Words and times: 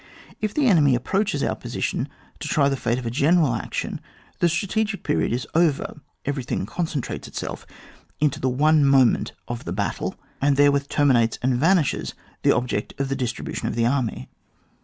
If 0.41 0.55
the 0.55 0.65
enemy 0.65 0.95
approaches 0.95 1.43
our 1.43 1.55
position 1.55 2.09
to 2.39 2.47
try 2.47 2.69
the 2.69 2.75
fate 2.75 2.97
of 2.97 3.05
a 3.05 3.11
general 3.11 3.53
action, 3.53 4.01
the 4.39 4.49
stra 4.49 4.67
tegic 4.67 5.03
period 5.03 5.31
is 5.31 5.45
over, 5.53 6.01
everything 6.25 6.65
concen 6.65 7.01
trates 7.01 7.27
itself 7.27 7.67
into 8.19 8.39
the 8.39 8.49
one 8.49 8.83
moment 8.83 9.33
of 9.47 9.63
the 9.65 9.71
battle, 9.71 10.15
and 10.41 10.57
therewith 10.57 10.87
terminates 10.89 11.37
and 11.43 11.55
vanishes 11.55 12.15
the 12.41 12.51
object 12.51 12.99
of 12.99 13.09
the 13.09 13.15
distribution 13.15 13.67
of 13.67 13.75
the 13.75 13.85
army. 13.85 14.27